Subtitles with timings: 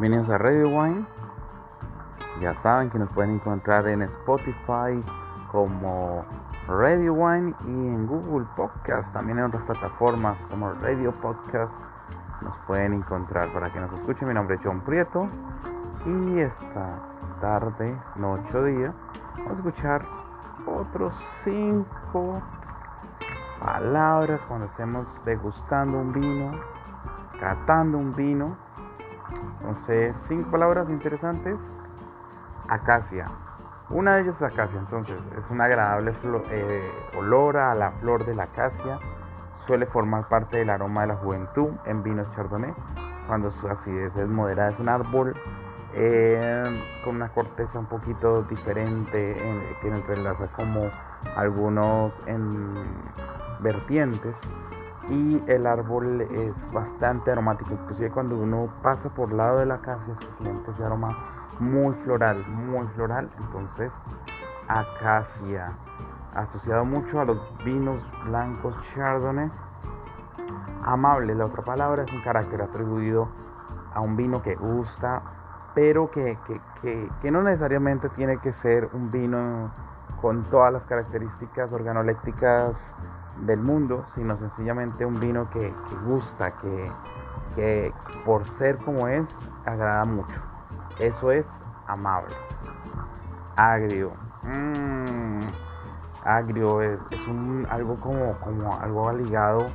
[0.00, 1.04] Bienvenidos a Radio Wine.
[2.40, 5.04] Ya saben que nos pueden encontrar en Spotify
[5.52, 6.24] como
[6.66, 11.78] Radio Wine y en Google Podcast, también en otras plataformas como Radio Podcast.
[12.40, 14.26] Nos pueden encontrar para que nos escuchen.
[14.26, 15.28] Mi nombre es John Prieto
[16.06, 16.98] y esta
[17.42, 18.94] tarde, noche o día,
[19.36, 20.06] vamos a escuchar
[20.64, 21.12] otros
[21.44, 22.40] cinco
[23.60, 26.58] palabras cuando estemos degustando un vino,
[27.38, 28.69] catando un vino.
[29.60, 31.60] Entonces, cinco palabras interesantes.
[32.68, 33.26] Acacia.
[33.90, 36.12] Una de ellas es acacia, entonces es un agradable
[36.50, 38.98] eh, olor a la flor de la acacia.
[39.66, 42.72] Suele formar parte del aroma de la juventud en vinos chardonnay.
[43.26, 45.34] Cuando su acidez es moderada, es un árbol
[45.94, 46.62] eh,
[47.04, 49.36] con una corteza un poquito diferente
[49.82, 50.88] que entrelaza como
[51.36, 52.74] algunos en
[53.60, 54.36] vertientes
[55.10, 57.72] y el árbol es bastante aromático.
[57.72, 61.16] Inclusive cuando uno pasa por lado de la acacia se siente ese aroma
[61.58, 63.28] muy floral muy floral.
[63.38, 63.92] Entonces
[64.68, 65.72] acacia
[66.34, 69.50] asociado mucho a los vinos blancos chardonnay.
[70.84, 73.28] Amable la otra palabra es un carácter atribuido
[73.92, 75.22] a un vino que gusta
[75.74, 76.36] pero que,
[76.82, 79.70] que no necesariamente tiene que ser un vino
[80.20, 82.94] con todas las características organolépticas
[83.46, 85.72] del mundo, sino sencillamente un vino que,
[86.04, 86.52] gusta,
[87.54, 87.92] que,
[88.24, 89.24] por ser como es,
[89.64, 90.40] agrada mucho.
[90.98, 91.46] Eso es
[91.86, 92.34] amable.
[93.56, 94.12] Agrio.
[94.42, 95.40] Mm,
[96.24, 97.00] agrio es,
[97.70, 99.66] algo como, como algo ligado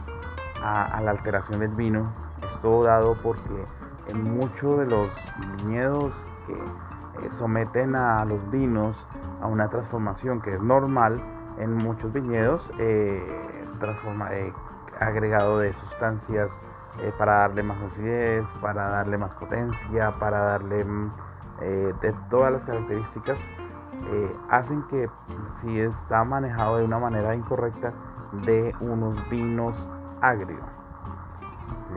[0.64, 2.12] a, la alteración del vino.
[2.42, 3.66] Esto dado porque
[4.08, 5.10] en muchos de los
[5.58, 6.14] viñedos
[6.46, 8.96] que eh, someten a los vinos
[9.46, 11.22] a una transformación que es normal
[11.60, 14.52] en muchos viñedos, eh, transforma, eh,
[15.00, 16.50] agregado de sustancias
[17.00, 21.12] eh, para darle más acidez, para darle más potencia, para darle mm,
[22.02, 23.38] de todas las características,
[24.50, 25.10] hacen que
[25.62, 27.94] si está manejado de una manera incorrecta,
[28.46, 29.90] de unos vinos
[30.20, 30.60] agrios.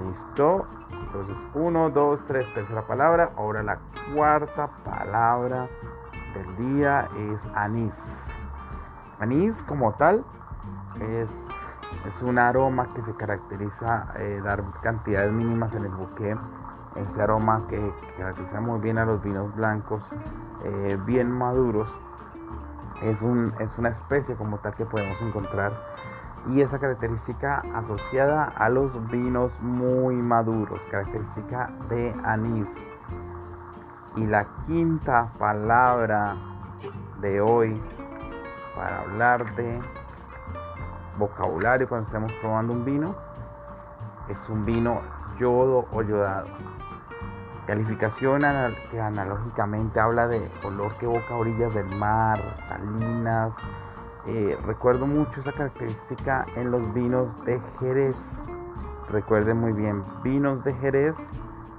[0.07, 0.65] Listo.
[0.93, 3.33] Entonces, uno, dos, tres, tercera palabra.
[3.37, 3.79] Ahora la
[4.15, 5.69] cuarta palabra
[6.35, 7.95] del día es anís.
[9.21, 10.25] Anís como tal
[11.01, 11.45] es
[12.07, 16.37] es un aroma que se caracteriza eh, dar cantidades mínimas en el buque.
[16.97, 20.03] Ese aroma que, caracteriza muy bien a los vinos blancos,
[20.65, 21.89] eh, bien maduros.
[23.03, 25.73] Es, un, es una especie como tal que podemos encontrar.
[26.51, 32.69] Y esa característica asociada a los vinos muy maduros, característica de anís.
[34.19, 36.35] Y la quinta palabra
[37.21, 37.81] de hoy
[38.75, 39.81] para hablar de
[41.17, 43.15] vocabulario cuando estemos probando un vino
[44.29, 45.03] es un vino
[45.39, 46.49] yodo o yodado.
[47.69, 48.43] Calificación
[48.91, 53.55] que analógicamente habla de olor que evoca orillas del mar, salinas.
[54.27, 58.17] Eh, recuerdo mucho esa característica en los vinos de Jerez.
[59.11, 61.15] Recuerden muy bien, vinos de Jerez,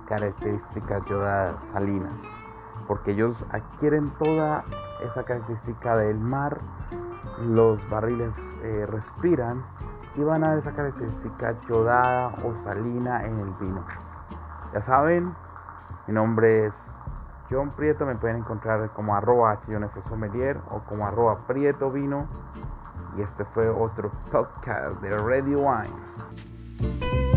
[0.10, 2.20] características yodadas, salinas.
[2.88, 4.64] Porque ellos adquieren toda
[5.06, 6.60] esa característica del mar
[7.42, 8.34] los barriles
[8.64, 9.64] eh, respiran
[10.16, 13.84] y van a esa característica yodada o salina en el vino.
[14.74, 15.34] Ya saben,
[16.08, 16.74] mi nombre es
[17.50, 19.60] John Prieto, me pueden encontrar como arroba
[20.08, 22.28] Sommelier o como arroba Prieto Vino.
[23.18, 27.29] Y este fue otro podcast de Radio Wine.